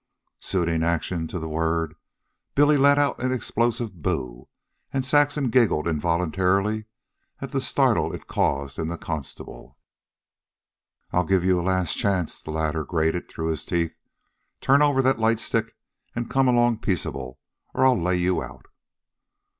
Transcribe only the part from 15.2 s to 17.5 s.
stick an' come along peaceable,